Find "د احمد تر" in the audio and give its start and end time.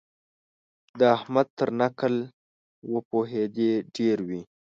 0.99-1.69